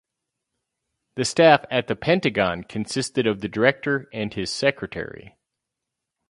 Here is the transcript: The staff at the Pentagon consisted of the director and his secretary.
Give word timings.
The 1.13 1.25
staff 1.25 1.63
at 1.69 1.85
the 1.85 1.95
Pentagon 1.95 2.63
consisted 2.63 3.27
of 3.27 3.41
the 3.41 3.47
director 3.47 4.09
and 4.11 4.33
his 4.33 4.49
secretary. 4.51 5.37